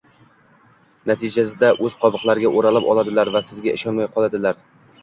natijada– 1.11 1.69
o‘z 1.89 1.99
qobiqlariga 2.01 2.53
o‘ralib 2.61 2.91
oladilar 2.95 3.33
va 3.39 3.47
sizga 3.53 3.79
ishonmay 3.79 4.15
qoladilar. 4.19 4.65